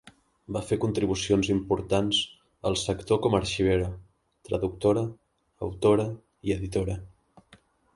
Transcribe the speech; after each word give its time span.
Va 0.55 0.61
fer 0.69 0.77
contribucions 0.85 1.49
importants 1.55 2.23
al 2.71 2.79
sector 2.85 3.21
com 3.27 3.37
a 3.37 3.43
arxivera, 3.43 3.93
traductora, 4.51 5.09
autora 5.71 6.13
i 6.51 6.61
editora. 6.61 7.03